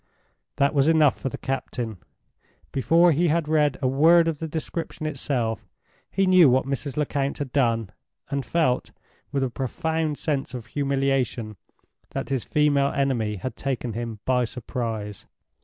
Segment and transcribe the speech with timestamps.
[0.55, 1.97] That was enough for the captain.
[2.71, 5.69] Before he had read a word of the description itself,
[6.09, 6.97] he knew what Mrs.
[6.97, 7.91] Lecount had done,
[8.31, 8.89] and felt,
[9.31, 11.55] with a profound sense of humiliation,
[12.15, 15.27] that his female enemy had taken him by surprise.